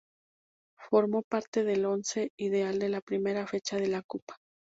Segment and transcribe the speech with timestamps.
[0.89, 4.35] Formó parte del Once ideal de la primera fecha de la copa.